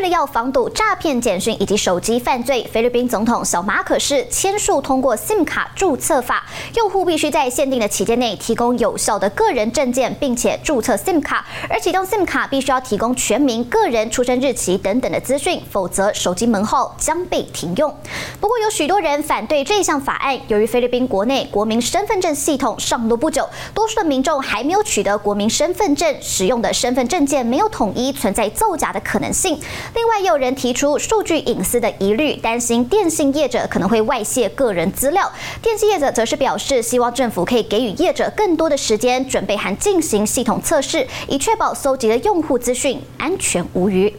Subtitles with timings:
[0.00, 6.42] 为了要防堵诈骗简讯以及手机犯罪，菲律宾总统小马可是签署通过 SIM 卡注册法，
[6.74, 11.44] 用户必须在限定的期间内提供有效的个人证件，并且注册 SIM 卡。
[11.68, 17.94] 而启动 SIM 卡必须要提供全名、个人出生日期等等的资讯，否则手机门号将被停用。
[18.40, 29.60] 不过，有许多人反对这项法案，由于菲律宾国内国民身份证系统上路不久，多数的民众还没有取得国民身份证，使用的身份证件没有统一，存在造假的可能性。
[29.94, 35.30] 另外，也有人提出数据隐私的疑虑，担心电信业者可能会外泄个人资料。
[35.60, 44.14] 电信业者则是表示，希望政府可以给予业者更多的时间准备和进行系统测试，以确保搜集的用户资讯安全无虞。